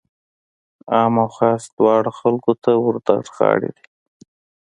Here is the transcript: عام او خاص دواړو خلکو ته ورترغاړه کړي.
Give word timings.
عام 0.93 1.13
او 1.23 1.29
خاص 1.37 1.63
دواړو 1.77 2.11
خلکو 2.19 2.51
ته 2.63 2.71
ورترغاړه 2.85 3.69
کړي. 3.77 3.83